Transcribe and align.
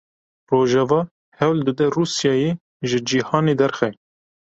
Rojava 0.51 0.97
hewl 1.37 1.59
dide 1.67 1.85
Rûsyayê 1.95 2.51
ji 2.89 2.99
cîhanê 3.07 3.53
derxe. 3.59 3.89